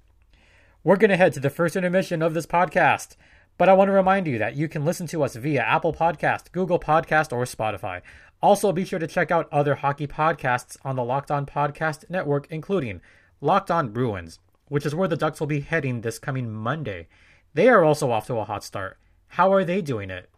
We're 0.83 0.98
going 0.98 1.12
to 1.12 1.17
head 1.17 1.33
to 1.33 1.39
the 1.39 1.50
first 1.50 1.75
intermission 1.75 2.22
of 2.22 2.33
this 2.33 2.45
podcast. 2.45 3.15
But 3.57 3.69
I 3.69 3.74
want 3.74 3.89
to 3.89 3.93
remind 3.93 4.27
you 4.27 4.38
that 4.39 4.55
you 4.55 4.67
can 4.67 4.83
listen 4.83 5.05
to 5.07 5.24
us 5.24 5.36
via 5.36 5.62
Apple 5.62 5.93
Podcast, 5.93 6.51
Google 6.51 6.79
Podcast, 6.79 7.31
or 7.31 7.43
Spotify. 7.45 8.01
Also, 8.41 8.72
be 8.72 8.83
sure 8.83 9.00
to 9.00 9.07
check 9.07 9.31
out 9.31 9.48
other 9.51 9.75
hockey 9.75 10.07
podcasts 10.07 10.75
on 10.83 10.95
the 10.95 11.03
Locked 11.03 11.31
On 11.31 11.45
Podcast 11.45 12.10
Network, 12.10 12.48
including 12.50 13.00
Locked 13.41 13.72
On 13.72 13.89
Bruins, 13.89 14.39
which 14.67 14.86
is 14.86 14.95
where 14.95 15.07
the 15.07 15.15
Ducks 15.15 15.39
will 15.39 15.48
be 15.48 15.62
heading 15.62 16.01
this 16.01 16.19
coming 16.19 16.51
Monday. 16.51 17.07
They 17.53 17.69
are 17.69 17.83
also 17.83 18.12
off 18.12 18.27
to 18.27 18.38
a 18.38 18.43
hot 18.43 18.63
start. 18.63 18.98
How 19.27 19.53
are 19.53 19.63
they 19.63 19.81
doing 19.81 20.10
it? 20.10 20.29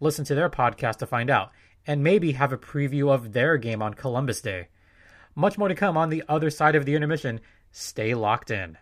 Listen 0.00 0.24
to 0.26 0.34
their 0.34 0.48
podcast 0.48 0.98
to 0.98 1.06
find 1.06 1.30
out, 1.30 1.50
and 1.86 2.02
maybe 2.02 2.32
have 2.32 2.52
a 2.52 2.58
preview 2.58 3.12
of 3.12 3.32
their 3.32 3.56
game 3.56 3.82
on 3.82 3.94
Columbus 3.94 4.40
Day. 4.40 4.68
Much 5.34 5.58
more 5.58 5.68
to 5.68 5.74
come 5.74 5.96
on 5.96 6.10
the 6.10 6.22
other 6.28 6.50
side 6.50 6.76
of 6.76 6.84
the 6.84 6.94
intermission. 6.94 7.40
Stay 7.70 8.14
locked 8.14 8.50
in. 8.50 8.78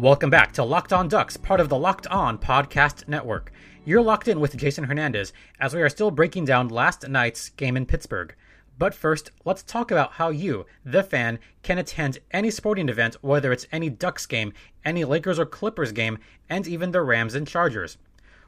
Welcome 0.00 0.30
back 0.30 0.52
to 0.52 0.64
Locked 0.64 0.94
On 0.94 1.08
Ducks, 1.08 1.36
part 1.36 1.60
of 1.60 1.68
the 1.68 1.76
Locked 1.76 2.06
On 2.06 2.38
Podcast 2.38 3.06
Network. 3.06 3.52
You're 3.84 4.00
locked 4.00 4.28
in 4.28 4.40
with 4.40 4.56
Jason 4.56 4.84
Hernandez 4.84 5.34
as 5.60 5.74
we 5.74 5.82
are 5.82 5.90
still 5.90 6.10
breaking 6.10 6.46
down 6.46 6.70
last 6.70 7.06
night's 7.06 7.50
game 7.50 7.76
in 7.76 7.84
Pittsburgh. 7.84 8.34
But 8.78 8.94
first, 8.94 9.30
let's 9.44 9.62
talk 9.62 9.90
about 9.90 10.12
how 10.12 10.30
you, 10.30 10.64
the 10.86 11.02
fan, 11.02 11.38
can 11.62 11.76
attend 11.76 12.16
any 12.30 12.50
sporting 12.50 12.88
event, 12.88 13.16
whether 13.20 13.52
it's 13.52 13.66
any 13.72 13.90
Ducks 13.90 14.24
game, 14.24 14.54
any 14.86 15.04
Lakers 15.04 15.38
or 15.38 15.44
Clippers 15.44 15.92
game, 15.92 16.16
and 16.48 16.66
even 16.66 16.92
the 16.92 17.02
Rams 17.02 17.34
and 17.34 17.46
Chargers. 17.46 17.98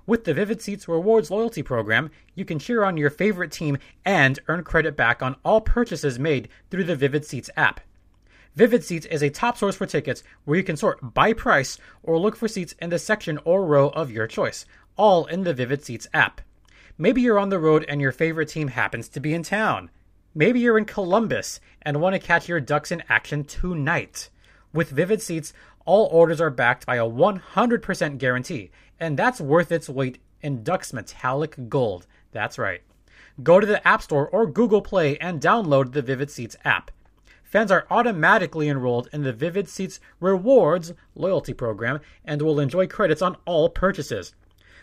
With 0.06 0.24
the 0.24 0.32
Vivid 0.32 0.62
Seats 0.62 0.88
Rewards 0.88 1.30
loyalty 1.30 1.62
program, 1.62 2.10
you 2.34 2.46
can 2.46 2.60
cheer 2.60 2.82
on 2.82 2.96
your 2.96 3.10
favorite 3.10 3.52
team 3.52 3.76
and 4.06 4.38
earn 4.48 4.64
credit 4.64 4.96
back 4.96 5.22
on 5.22 5.36
all 5.44 5.60
purchases 5.60 6.18
made 6.18 6.48
through 6.70 6.84
the 6.84 6.96
Vivid 6.96 7.26
Seats 7.26 7.50
app. 7.58 7.80
Vivid 8.54 8.84
Seats 8.84 9.06
is 9.06 9.22
a 9.22 9.30
top 9.30 9.56
source 9.56 9.76
for 9.76 9.86
tickets 9.86 10.22
where 10.44 10.58
you 10.58 10.62
can 10.62 10.76
sort 10.76 11.14
by 11.14 11.32
price 11.32 11.78
or 12.02 12.18
look 12.18 12.36
for 12.36 12.48
seats 12.48 12.74
in 12.80 12.90
the 12.90 12.98
section 12.98 13.38
or 13.46 13.64
row 13.64 13.88
of 13.88 14.10
your 14.10 14.26
choice, 14.26 14.66
all 14.94 15.24
in 15.24 15.44
the 15.44 15.54
Vivid 15.54 15.82
Seats 15.82 16.06
app. 16.12 16.42
Maybe 16.98 17.22
you're 17.22 17.38
on 17.38 17.48
the 17.48 17.58
road 17.58 17.86
and 17.88 17.98
your 17.98 18.12
favorite 18.12 18.50
team 18.50 18.68
happens 18.68 19.08
to 19.08 19.20
be 19.20 19.32
in 19.32 19.42
town. 19.42 19.88
Maybe 20.34 20.60
you're 20.60 20.76
in 20.76 20.84
Columbus 20.84 21.60
and 21.80 21.98
want 21.98 22.14
to 22.14 22.18
catch 22.18 22.46
your 22.46 22.60
Ducks 22.60 22.92
in 22.92 23.02
action 23.08 23.44
tonight. 23.44 24.28
With 24.74 24.90
Vivid 24.90 25.22
Seats, 25.22 25.54
all 25.86 26.04
orders 26.12 26.40
are 26.40 26.50
backed 26.50 26.84
by 26.84 26.96
a 26.96 27.08
100% 27.08 28.18
guarantee, 28.18 28.70
and 29.00 29.18
that's 29.18 29.40
worth 29.40 29.72
its 29.72 29.88
weight 29.88 30.18
in 30.42 30.62
Ducks 30.62 30.92
metallic 30.92 31.70
gold. 31.70 32.06
That's 32.32 32.58
right. 32.58 32.82
Go 33.42 33.60
to 33.60 33.66
the 33.66 33.86
App 33.88 34.02
Store 34.02 34.28
or 34.28 34.46
Google 34.46 34.82
Play 34.82 35.16
and 35.16 35.40
download 35.40 35.92
the 35.92 36.02
Vivid 36.02 36.30
Seats 36.30 36.56
app 36.66 36.90
fans 37.52 37.70
are 37.70 37.86
automatically 37.90 38.66
enrolled 38.66 39.10
in 39.12 39.24
the 39.24 39.32
Vivid 39.32 39.68
Seats 39.68 40.00
Rewards 40.20 40.94
loyalty 41.14 41.52
program 41.52 42.00
and 42.24 42.40
will 42.40 42.58
enjoy 42.58 42.86
credits 42.86 43.20
on 43.20 43.36
all 43.44 43.68
purchases. 43.68 44.34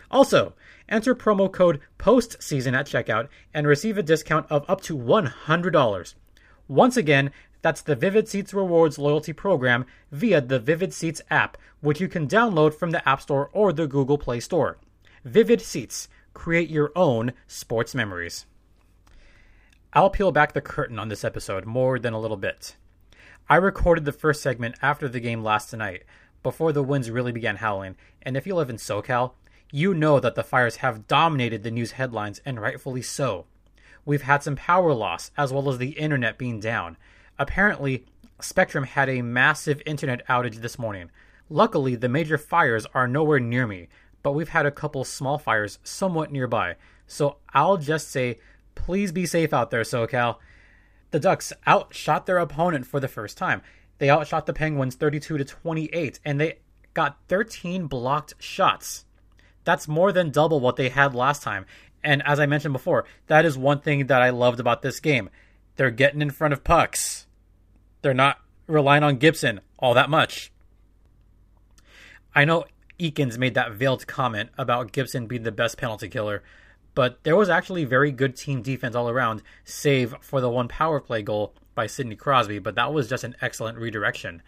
Also, 0.08 0.54
enter 0.88 1.14
promo 1.14 1.50
code 1.50 1.80
POSTSEASON 1.98 2.74
at 2.74 2.86
checkout 2.86 3.28
and 3.52 3.66
receive 3.66 3.98
a 3.98 4.04
discount 4.04 4.46
of 4.50 4.64
up 4.68 4.80
to 4.82 4.96
$100. 4.96 6.14
Once 6.68 6.96
again, 6.96 7.32
that's 7.60 7.82
the 7.82 7.96
Vivid 7.96 8.28
Seats 8.28 8.54
Rewards 8.54 8.98
loyalty 8.98 9.32
program 9.32 9.84
via 10.12 10.40
the 10.40 10.60
Vivid 10.60 10.94
Seats 10.94 11.20
app, 11.28 11.58
which 11.80 12.00
you 12.00 12.06
can 12.06 12.28
download 12.28 12.72
from 12.72 12.92
the 12.92 13.06
App 13.08 13.20
Store 13.20 13.50
or 13.52 13.72
the 13.72 13.88
Google 13.88 14.16
Play 14.16 14.38
Store. 14.38 14.78
Vivid 15.24 15.60
Seats. 15.60 16.08
Create 16.32 16.70
your 16.70 16.92
own 16.94 17.32
sports 17.48 17.94
memories. 17.96 18.46
I'll 19.92 20.10
peel 20.10 20.30
back 20.30 20.52
the 20.52 20.60
curtain 20.60 21.00
on 21.00 21.08
this 21.08 21.24
episode 21.24 21.66
more 21.66 21.98
than 21.98 22.12
a 22.12 22.20
little 22.20 22.36
bit. 22.36 22.76
I 23.48 23.56
recorded 23.56 24.04
the 24.04 24.12
first 24.12 24.40
segment 24.40 24.76
after 24.80 25.08
the 25.08 25.18
game 25.18 25.42
last 25.42 25.74
night, 25.74 26.04
before 26.44 26.72
the 26.72 26.84
winds 26.84 27.10
really 27.10 27.32
began 27.32 27.56
howling, 27.56 27.96
and 28.22 28.36
if 28.36 28.46
you 28.46 28.54
live 28.54 28.70
in 28.70 28.76
SoCal, 28.76 29.32
you 29.72 29.92
know 29.92 30.20
that 30.20 30.36
the 30.36 30.44
fires 30.44 30.76
have 30.76 31.08
dominated 31.08 31.64
the 31.64 31.72
news 31.72 31.92
headlines, 31.92 32.40
and 32.44 32.60
rightfully 32.60 33.02
so. 33.02 33.46
We've 34.04 34.22
had 34.22 34.44
some 34.44 34.54
power 34.54 34.94
loss, 34.94 35.32
as 35.36 35.52
well 35.52 35.68
as 35.68 35.78
the 35.78 35.98
internet 35.98 36.38
being 36.38 36.60
down. 36.60 36.96
Apparently, 37.36 38.04
Spectrum 38.40 38.84
had 38.84 39.08
a 39.08 39.22
massive 39.22 39.82
internet 39.86 40.24
outage 40.28 40.56
this 40.56 40.78
morning. 40.78 41.10
Luckily, 41.48 41.96
the 41.96 42.08
major 42.08 42.38
fires 42.38 42.86
are 42.94 43.08
nowhere 43.08 43.40
near 43.40 43.66
me, 43.66 43.88
but 44.22 44.32
we've 44.32 44.50
had 44.50 44.66
a 44.66 44.70
couple 44.70 45.02
small 45.02 45.36
fires 45.36 45.80
somewhat 45.82 46.30
nearby. 46.30 46.76
So 47.08 47.38
I'll 47.52 47.76
just 47.76 48.08
say 48.08 48.38
Please 48.74 49.12
be 49.12 49.26
safe 49.26 49.52
out 49.52 49.70
there, 49.70 49.82
SoCal. 49.82 50.36
The 51.10 51.20
Ducks 51.20 51.52
outshot 51.66 52.26
their 52.26 52.38
opponent 52.38 52.86
for 52.86 53.00
the 53.00 53.08
first 53.08 53.36
time. 53.36 53.62
They 53.98 54.08
outshot 54.08 54.46
the 54.46 54.52
Penguins 54.52 54.94
32 54.94 55.38
to 55.38 55.44
28, 55.44 56.20
and 56.24 56.40
they 56.40 56.58
got 56.94 57.18
13 57.28 57.86
blocked 57.86 58.34
shots. 58.38 59.04
That's 59.64 59.88
more 59.88 60.12
than 60.12 60.30
double 60.30 60.60
what 60.60 60.76
they 60.76 60.88
had 60.88 61.14
last 61.14 61.42
time. 61.42 61.66
And 62.02 62.22
as 62.24 62.40
I 62.40 62.46
mentioned 62.46 62.72
before, 62.72 63.04
that 63.26 63.44
is 63.44 63.58
one 63.58 63.80
thing 63.80 64.06
that 64.06 64.22
I 64.22 64.30
loved 64.30 64.60
about 64.60 64.82
this 64.82 65.00
game. 65.00 65.28
They're 65.76 65.90
getting 65.90 66.22
in 66.22 66.30
front 66.30 66.52
of 66.52 66.64
pucks. 66.64 67.26
They're 68.02 68.14
not 68.14 68.38
relying 68.66 69.02
on 69.02 69.16
Gibson 69.16 69.60
all 69.78 69.94
that 69.94 70.10
much. 70.10 70.50
I 72.34 72.44
know 72.44 72.64
Eakins 72.98 73.38
made 73.38 73.54
that 73.54 73.72
veiled 73.72 74.06
comment 74.06 74.50
about 74.56 74.92
Gibson 74.92 75.26
being 75.26 75.42
the 75.42 75.52
best 75.52 75.76
penalty 75.76 76.08
killer, 76.08 76.42
but 76.94 77.22
there 77.22 77.36
was 77.36 77.48
actually 77.48 77.84
very 77.84 78.10
good 78.12 78.36
team 78.36 78.62
defense 78.62 78.94
all 78.94 79.08
around, 79.08 79.42
save 79.64 80.14
for 80.20 80.40
the 80.40 80.50
one 80.50 80.68
power 80.68 81.00
play 81.00 81.22
goal 81.22 81.54
by 81.74 81.86
Sidney 81.86 82.16
Crosby, 82.16 82.58
but 82.58 82.74
that 82.74 82.92
was 82.92 83.08
just 83.08 83.24
an 83.24 83.36
excellent 83.40 83.78
redirection. 83.78 84.42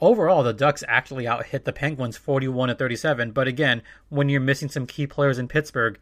Overall, 0.00 0.42
the 0.42 0.52
Ducks 0.52 0.84
actually 0.86 1.26
out 1.26 1.46
hit 1.46 1.64
the 1.64 1.72
Penguins 1.72 2.16
41 2.16 2.68
to 2.68 2.74
37, 2.74 3.32
but 3.32 3.48
again, 3.48 3.82
when 4.08 4.28
you're 4.28 4.40
missing 4.40 4.68
some 4.68 4.86
key 4.86 5.06
players 5.06 5.38
in 5.38 5.48
Pittsburgh, 5.48 5.98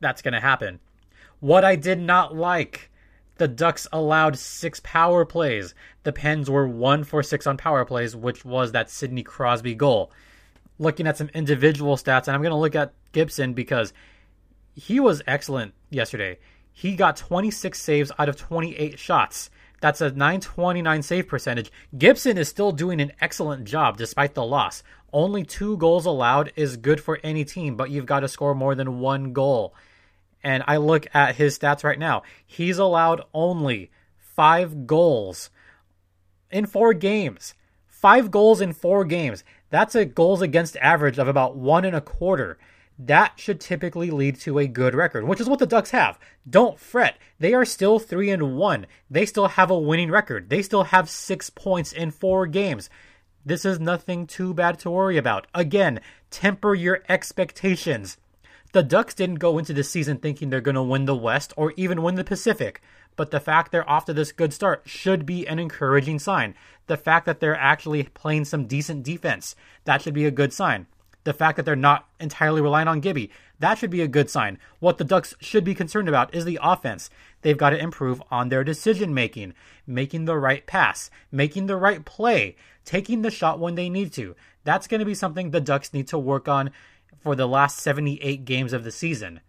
that's 0.00 0.22
going 0.22 0.34
to 0.34 0.40
happen. 0.40 0.80
What 1.40 1.64
I 1.64 1.74
did 1.74 1.98
not 1.98 2.36
like, 2.36 2.90
the 3.38 3.48
Ducks 3.48 3.86
allowed 3.92 4.38
six 4.38 4.80
power 4.80 5.24
plays. 5.24 5.74
The 6.02 6.12
Pens 6.12 6.50
were 6.50 6.68
one 6.68 7.04
for 7.04 7.22
six 7.22 7.46
on 7.46 7.56
power 7.56 7.84
plays, 7.84 8.14
which 8.14 8.44
was 8.44 8.72
that 8.72 8.90
Sidney 8.90 9.22
Crosby 9.22 9.74
goal. 9.74 10.10
Looking 10.78 11.06
at 11.06 11.16
some 11.16 11.30
individual 11.34 11.96
stats, 11.96 12.26
and 12.26 12.34
I'm 12.34 12.42
going 12.42 12.50
to 12.50 12.56
look 12.56 12.76
at 12.76 12.92
Gibson 13.12 13.54
because 13.54 13.92
he 14.78 15.00
was 15.00 15.22
excellent 15.26 15.74
yesterday. 15.90 16.38
He 16.72 16.94
got 16.94 17.16
26 17.16 17.80
saves 17.80 18.12
out 18.16 18.28
of 18.28 18.36
28 18.36 18.98
shots. 18.98 19.50
That's 19.80 20.00
a 20.00 20.10
929 20.10 21.02
save 21.02 21.26
percentage. 21.26 21.72
Gibson 21.96 22.38
is 22.38 22.48
still 22.48 22.70
doing 22.70 23.00
an 23.00 23.12
excellent 23.20 23.64
job 23.64 23.96
despite 23.96 24.34
the 24.34 24.44
loss. 24.44 24.84
Only 25.12 25.42
two 25.42 25.76
goals 25.78 26.06
allowed 26.06 26.52
is 26.54 26.76
good 26.76 27.00
for 27.00 27.18
any 27.24 27.44
team, 27.44 27.76
but 27.76 27.90
you've 27.90 28.06
got 28.06 28.20
to 28.20 28.28
score 28.28 28.54
more 28.54 28.76
than 28.76 29.00
one 29.00 29.32
goal. 29.32 29.74
And 30.44 30.62
I 30.68 30.76
look 30.76 31.06
at 31.12 31.34
his 31.34 31.58
stats 31.58 31.82
right 31.82 31.98
now. 31.98 32.22
He's 32.46 32.78
allowed 32.78 33.22
only 33.34 33.90
five 34.16 34.86
goals 34.86 35.50
in 36.50 36.66
four 36.66 36.94
games. 36.94 37.54
Five 37.88 38.30
goals 38.30 38.60
in 38.60 38.72
four 38.72 39.04
games. 39.04 39.42
That's 39.70 39.96
a 39.96 40.04
goals 40.04 40.40
against 40.40 40.76
average 40.76 41.18
of 41.18 41.26
about 41.26 41.56
one 41.56 41.84
and 41.84 41.96
a 41.96 42.00
quarter 42.00 42.58
that 42.98 43.38
should 43.38 43.60
typically 43.60 44.10
lead 44.10 44.40
to 44.40 44.58
a 44.58 44.66
good 44.66 44.94
record, 44.94 45.24
which 45.24 45.40
is 45.40 45.48
what 45.48 45.60
the 45.60 45.66
Ducks 45.66 45.92
have. 45.92 46.18
Don't 46.48 46.78
fret. 46.78 47.16
They 47.38 47.54
are 47.54 47.64
still 47.64 48.00
3 48.00 48.30
and 48.30 48.56
1. 48.56 48.86
They 49.08 49.24
still 49.24 49.48
have 49.48 49.70
a 49.70 49.78
winning 49.78 50.10
record. 50.10 50.50
They 50.50 50.62
still 50.62 50.84
have 50.84 51.08
6 51.08 51.50
points 51.50 51.92
in 51.92 52.10
4 52.10 52.46
games. 52.46 52.90
This 53.46 53.64
is 53.64 53.78
nothing 53.78 54.26
too 54.26 54.52
bad 54.52 54.80
to 54.80 54.90
worry 54.90 55.16
about. 55.16 55.46
Again, 55.54 56.00
temper 56.30 56.74
your 56.74 57.04
expectations. 57.08 58.16
The 58.72 58.82
Ducks 58.82 59.14
didn't 59.14 59.36
go 59.36 59.58
into 59.58 59.72
the 59.72 59.84
season 59.84 60.18
thinking 60.18 60.50
they're 60.50 60.60
going 60.60 60.74
to 60.74 60.82
win 60.82 61.04
the 61.04 61.16
West 61.16 61.54
or 61.56 61.72
even 61.76 62.02
win 62.02 62.16
the 62.16 62.24
Pacific, 62.24 62.82
but 63.16 63.30
the 63.30 63.40
fact 63.40 63.70
they're 63.70 63.88
off 63.88 64.04
to 64.06 64.12
this 64.12 64.32
good 64.32 64.52
start 64.52 64.82
should 64.86 65.24
be 65.24 65.46
an 65.46 65.58
encouraging 65.58 66.18
sign. 66.18 66.54
The 66.88 66.96
fact 66.96 67.26
that 67.26 67.38
they're 67.38 67.56
actually 67.56 68.02
playing 68.02 68.44
some 68.44 68.66
decent 68.66 69.04
defense, 69.04 69.54
that 69.84 70.02
should 70.02 70.14
be 70.14 70.26
a 70.26 70.32
good 70.32 70.52
sign 70.52 70.86
the 71.28 71.34
fact 71.34 71.56
that 71.56 71.66
they're 71.66 71.76
not 71.76 72.08
entirely 72.18 72.62
relying 72.62 72.88
on 72.88 73.00
Gibby, 73.00 73.30
That 73.58 73.76
should 73.76 73.90
be 73.90 74.00
a 74.00 74.08
good 74.08 74.30
sign. 74.30 74.58
What 74.78 74.96
the 74.96 75.04
Ducks 75.04 75.34
should 75.40 75.62
be 75.62 75.74
concerned 75.74 76.08
about 76.08 76.34
is 76.34 76.46
the 76.46 76.58
offense. 76.62 77.10
They've 77.42 77.58
got 77.58 77.70
to 77.70 77.78
improve 77.78 78.22
on 78.30 78.48
their 78.48 78.64
decision 78.64 79.12
making, 79.12 79.52
making 79.86 80.24
the 80.24 80.38
right 80.38 80.64
pass, 80.64 81.10
making 81.30 81.66
the 81.66 81.76
right 81.76 82.02
play, 82.02 82.56
taking 82.86 83.20
the 83.20 83.30
shot 83.30 83.60
when 83.60 83.74
they 83.74 83.90
need 83.90 84.10
to. 84.14 84.34
That's 84.64 84.86
going 84.86 85.00
to 85.00 85.04
be 85.04 85.14
something 85.14 85.50
the 85.50 85.60
Ducks 85.60 85.92
need 85.92 86.08
to 86.08 86.18
work 86.18 86.48
on 86.48 86.70
for 87.20 87.36
the 87.36 87.46
last 87.46 87.78
78 87.80 88.46
games 88.46 88.72
of 88.72 88.84
the 88.84 88.90
season. 88.90 89.40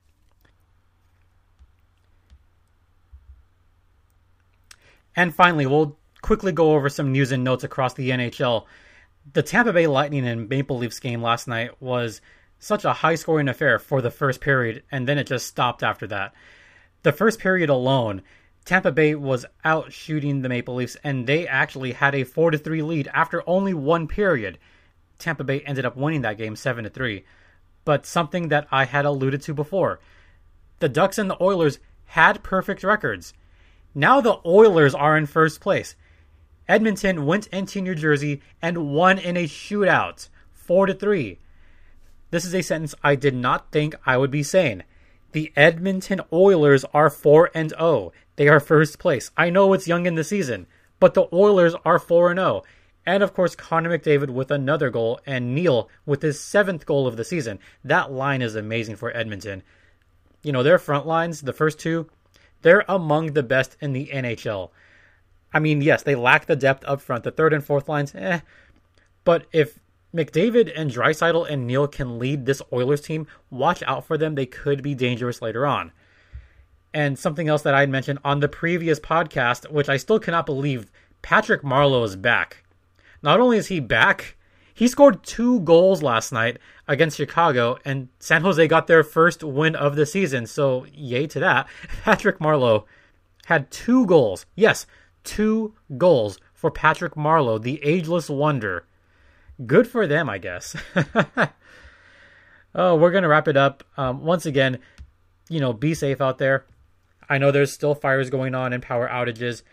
And 5.16 5.34
finally, 5.34 5.66
we'll 5.66 5.98
quickly 6.22 6.52
go 6.52 6.74
over 6.74 6.90
some 6.90 7.14
news 7.14 7.32
and 7.32 7.46
notes 7.46 7.64
across 7.64 7.94
the 7.94 8.10
NHL. 8.10 8.66
The 9.34 9.44
Tampa 9.44 9.74
Bay 9.74 9.86
Lightning 9.86 10.28
and 10.28 10.50
Maple 10.50 10.78
Leafs 10.78 11.00
game 11.00 11.22
last 11.22 11.48
night 11.48 11.80
was 11.82 12.22
such 12.58 12.84
a 12.84 12.94
high 12.94 13.16
scoring 13.16 13.48
affair 13.48 13.78
for 13.78 14.02
the 14.02 14.10
first 14.10 14.42
period, 14.42 14.84
and 14.92 15.08
then 15.08 15.20
it 15.20 15.28
just 15.28 15.46
stopped 15.46 15.84
after 15.84 16.08
that. 16.08 16.34
The 17.04 17.12
first 17.12 17.40
period 17.40 17.70
alone, 17.70 18.24
Tampa 18.66 18.92
Bay 18.92 19.16
was 19.16 19.46
out 19.64 19.94
shooting 19.94 20.42
the 20.42 20.50
Maple 20.50 20.76
Leafs, 20.76 20.98
and 21.04 21.28
they 21.28 21.48
actually 21.48 21.92
had 21.92 22.16
a 22.16 22.24
4 22.24 22.58
3 22.58 22.82
lead 22.82 23.08
after 23.14 23.48
only 23.48 23.74
one 23.74 24.08
period. 24.08 24.58
Tampa 25.20 25.44
Bay 25.44 25.60
ended 25.62 25.86
up 25.86 25.96
winning 25.96 26.22
that 26.22 26.38
game 26.38 26.56
7 26.56 26.90
3. 26.90 27.24
But 27.86 28.06
something 28.06 28.48
that 28.48 28.68
I 28.72 28.86
had 28.86 29.06
alluded 29.06 29.42
to 29.44 29.54
before 29.54 30.00
the 30.80 30.90
Ducks 30.90 31.18
and 31.18 31.30
the 31.30 31.42
Oilers 31.44 31.80
had 32.06 32.42
perfect 32.42 32.84
records. 32.84 33.34
Now 33.94 34.22
the 34.22 34.40
Oilers 34.46 34.96
are 34.96 35.18
in 35.18 35.26
first 35.26 35.60
place. 35.60 35.96
Edmonton 36.70 37.26
went 37.26 37.48
into 37.48 37.82
New 37.82 37.96
Jersey 37.96 38.42
and 38.62 38.94
won 38.94 39.18
in 39.18 39.36
a 39.36 39.46
shootout, 39.48 40.30
4 40.54 40.86
to 40.86 40.94
3. 40.94 41.40
This 42.30 42.46
is 42.46 42.54
a 42.54 42.62
sentence 42.62 42.94
I 43.04 43.16
did 43.16 43.34
not 43.34 43.72
think 43.72 43.96
I 44.06 44.18
would 44.18 44.30
be 44.30 44.44
saying. 44.44 44.84
The 45.32 45.52
Edmonton 45.56 46.22
Oilers 46.32 46.86
are 46.94 47.10
4 47.10 47.50
and 47.56 47.72
0. 47.72 48.12
They 48.36 48.48
are 48.48 48.60
first 48.60 49.00
place. 49.00 49.32
I 49.36 49.50
know 49.50 49.74
it's 49.74 49.88
young 49.88 50.06
in 50.06 50.14
the 50.14 50.24
season, 50.24 50.68
but 51.00 51.16
the 51.16 51.28
Oilers 51.34 51.74
are 51.84 51.98
4 51.98 52.30
and 52.30 52.40
0. 52.40 52.64
And 53.04 53.24
of 53.24 53.34
course, 53.34 53.56
Connor 53.56 53.98
McDavid 53.98 54.30
with 54.30 54.52
another 54.52 54.92
goal, 54.92 55.20
and 55.26 55.56
Neal 55.56 55.90
with 56.06 56.22
his 56.22 56.40
seventh 56.40 56.86
goal 56.86 57.08
of 57.08 57.18
the 57.18 57.24
season. 57.24 57.58
That 57.84 58.12
line 58.12 58.44
is 58.44 58.56
amazing 58.56 58.98
for 58.98 59.16
Edmonton. 59.18 59.64
You 60.44 60.52
know, 60.52 60.62
their 60.62 60.78
front 60.78 61.08
lines, 61.08 61.42
the 61.42 61.54
first 61.54 61.80
two, 61.80 62.08
they're 62.62 62.86
among 62.88 63.34
the 63.34 63.42
best 63.42 63.76
in 63.82 63.94
the 63.94 64.12
NHL. 64.14 64.70
I 65.53 65.60
mean, 65.60 65.82
yes, 65.82 66.03
they 66.03 66.15
lack 66.15 66.46
the 66.46 66.56
depth 66.56 66.84
up 66.86 67.01
front. 67.01 67.24
The 67.24 67.32
third 67.32 67.53
and 67.53 67.63
fourth 67.63 67.89
lines, 67.89 68.13
eh. 68.15 68.41
But 69.24 69.46
if 69.51 69.79
McDavid 70.15 70.72
and 70.75 70.91
Draisaitl 70.91 71.50
and 71.50 71.68
Neal 71.68 71.88
can 71.88 72.20
lead 72.20 72.46
this 72.46 72.62
Oilers 72.72 73.01
team, 73.01 73.27
watch 73.50 73.84
out 73.84 74.06
for 74.06 74.18
them. 74.18 74.36
They 74.36 74.46
could 74.46 74.82
be 74.82 74.96
dangerous 74.96 75.41
later 75.41 75.65
on. 75.65 75.91
And 76.94 77.18
something 77.18 77.48
else 77.48 77.62
that 77.63 77.75
I 77.75 77.82
had 77.82 77.89
mentioned 77.89 78.20
on 78.24 78.39
the 78.39 78.48
previous 78.50 79.00
podcast, 79.00 79.70
which 79.72 79.89
I 79.89 79.98
still 79.98 80.20
cannot 80.20 80.46
believe, 80.46 80.91
Patrick 81.22 81.62
Marleau 81.62 82.03
is 82.03 82.15
back. 82.15 82.63
Not 83.22 83.39
only 83.39 83.58
is 83.58 83.68
he 83.68 83.79
back, 83.79 84.38
he 84.74 84.88
scored 84.88 85.24
two 85.24 85.60
goals 85.60 86.01
last 86.01 86.32
night 86.32 86.58
against 86.88 87.18
Chicago, 87.18 87.77
and 87.86 88.08
San 88.20 88.41
Jose 88.41 88.65
got 88.68 88.88
their 88.88 89.03
first 89.03 89.44
win 89.44 89.75
of 89.75 89.96
the 89.96 90.06
season. 90.06 90.48
So, 90.48 90.86
yay 90.94 91.27
to 91.27 91.39
that. 91.39 91.68
Patrick 92.03 92.39
Marleau 92.39 92.86
had 93.46 93.70
two 93.70 94.06
goals. 94.06 94.46
Yes, 94.56 94.88
two 95.24 95.74
goals 95.98 96.40
for 96.54 96.72
Patrick 96.72 97.16
Marleau, 97.16 97.62
the 97.62 97.84
ageless 97.84 98.30
wonder. 98.30 98.86
Good 99.66 99.88
for 99.88 100.08
them, 100.08 100.30
I 100.30 100.38
guess. 100.38 100.76
oh, 102.76 102.96
we're 102.96 103.12
going 103.12 103.24
to 103.24 103.30
wrap 103.30 103.48
it 103.48 103.58
up. 103.58 103.84
Um, 103.98 104.24
once 104.24 104.46
again, 104.46 104.80
you 105.50 105.60
know, 105.60 105.74
be 105.74 105.94
safe 105.94 106.22
out 106.22 106.38
there. 106.38 106.66
I 107.30 107.38
know 107.38 107.52
there's 107.52 107.72
still 107.72 107.96
fires 107.96 108.30
going 108.30 108.56
on 108.56 108.74
and 108.74 108.82
power 108.82 109.08
outages, 109.08 109.63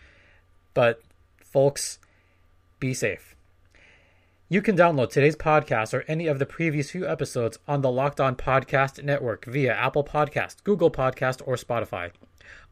but 0.73 1.01
folks, 1.43 1.99
be 2.79 2.93
safe. 2.93 3.35
You 4.49 4.61
can 4.61 4.77
download 4.77 5.09
today's 5.09 5.35
podcast 5.35 5.93
or 5.93 6.05
any 6.07 6.27
of 6.27 6.39
the 6.39 6.45
previous 6.45 6.91
few 6.91 7.05
episodes 7.05 7.59
on 7.67 7.81
the 7.81 7.91
Locked 7.91 8.21
On 8.21 8.35
Podcast 8.35 9.03
Network 9.03 9.43
via 9.45 9.73
Apple 9.73 10.05
Podcast, 10.05 10.63
Google 10.63 10.89
Podcast, 10.89 11.41
or 11.45 11.55
Spotify. 11.55 12.11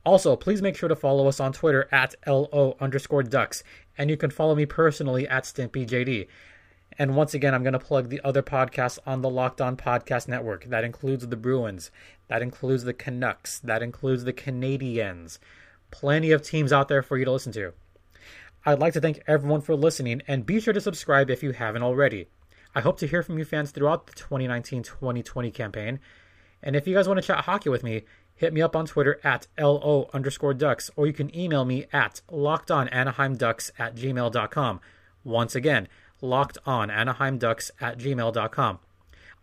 Also, 0.05 0.35
please 0.35 0.61
make 0.61 0.75
sure 0.75 0.89
to 0.89 0.95
follow 0.95 1.27
us 1.27 1.39
on 1.39 1.51
Twitter 1.51 1.88
at 1.91 2.13
LO 2.27 2.75
underscore 2.79 3.23
ducks, 3.23 3.63
and 3.97 4.09
you 4.09 4.17
can 4.17 4.29
follow 4.29 4.55
me 4.55 4.65
personally 4.65 5.27
at 5.27 5.43
StimpyJD. 5.43 6.27
And 6.97 7.15
once 7.15 7.33
again, 7.33 7.53
I'm 7.53 7.63
going 7.63 7.73
to 7.73 7.79
plug 7.79 8.09
the 8.09 8.21
other 8.23 8.41
podcasts 8.41 8.99
on 9.05 9.21
the 9.21 9.29
Locked 9.29 9.59
On 9.59 9.75
Podcast 9.75 10.27
Network. 10.27 10.65
That 10.65 10.83
includes 10.83 11.27
the 11.27 11.35
Bruins, 11.35 11.91
that 12.27 12.41
includes 12.41 12.83
the 12.83 12.93
Canucks, 12.93 13.59
that 13.59 13.83
includes 13.83 14.23
the 14.23 14.33
Canadiens. 14.33 15.39
Plenty 15.91 16.31
of 16.31 16.41
teams 16.41 16.71
out 16.71 16.88
there 16.88 17.01
for 17.01 17.17
you 17.17 17.25
to 17.25 17.31
listen 17.31 17.51
to. 17.53 17.73
I'd 18.65 18.79
like 18.79 18.93
to 18.93 19.01
thank 19.01 19.21
everyone 19.27 19.61
for 19.61 19.75
listening, 19.75 20.21
and 20.27 20.45
be 20.45 20.59
sure 20.59 20.73
to 20.73 20.81
subscribe 20.81 21.29
if 21.29 21.43
you 21.43 21.51
haven't 21.51 21.83
already. 21.83 22.27
I 22.73 22.81
hope 22.81 22.97
to 22.99 23.07
hear 23.07 23.23
from 23.23 23.38
you 23.38 23.45
fans 23.45 23.71
throughout 23.71 24.07
the 24.07 24.13
2019 24.13 24.83
2020 24.83 25.51
campaign. 25.51 25.99
And 26.61 26.75
if 26.75 26.88
you 26.88 26.95
guys 26.95 27.07
want 27.07 27.19
to 27.19 27.25
chat 27.25 27.45
hockey 27.45 27.69
with 27.69 27.83
me, 27.83 28.03
hit 28.36 28.54
me 28.54 28.62
up 28.62 28.76
on 28.76 28.86
Twitter 28.86 29.19
at 29.24 29.48
LO 29.58 30.10
underscore 30.13 30.54
ducks, 30.54 30.91
or 30.95 31.08
you 31.08 31.13
can 31.13 31.36
email 31.36 31.65
me 31.65 31.86
at 31.91 32.21
lockedonanaheimducks 32.32 33.71
at 33.80 33.95
gmail.com. 33.95 34.82
Once 35.24 35.56
again, 35.56 35.88
lockedonanaheimducks 36.21 37.71
at 37.80 37.98
gmail.com. 37.98 38.80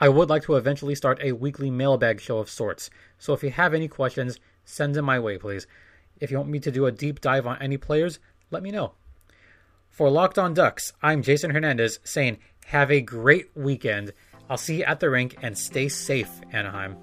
I 0.00 0.09
would 0.09 0.28
like 0.28 0.42
to 0.44 0.57
eventually 0.57 0.94
start 0.94 1.20
a 1.22 1.33
weekly 1.33 1.70
mailbag 1.70 2.20
show 2.20 2.38
of 2.38 2.50
sorts, 2.50 2.90
so 3.18 3.33
if 3.33 3.42
you 3.42 3.50
have 3.50 3.74
any 3.74 3.88
questions, 3.88 4.40
send 4.64 4.94
them 4.94 5.05
my 5.05 5.18
way, 5.18 5.38
please. 5.38 5.66
If 6.20 6.31
you 6.31 6.38
want 6.38 6.50
me 6.50 6.61
to 6.61 6.70
do 6.70 6.87
a 6.87 6.92
deep 6.92 7.20
dive 7.20 7.46
on 7.46 7.61
any 7.61 7.76
players, 7.76 8.18
let 8.50 8.62
me 8.62 8.70
know. 8.70 8.92
For 9.90 10.09
Locked 10.11 10.38
On 10.38 10.55
Ducks, 10.55 10.92
I'm 11.02 11.22
Jason 11.22 11.50
Hernandez 11.50 12.00
saying, 12.02 12.38
have 12.66 12.90
a 12.90 13.00
great 13.00 13.50
weekend. 13.55 14.12
I'll 14.48 14.57
see 14.57 14.78
you 14.78 14.85
at 14.85 15.00
the 15.00 15.11
rink 15.11 15.37
and 15.42 15.57
stay 15.57 15.88
safe, 15.88 16.31
Anaheim. 16.52 16.96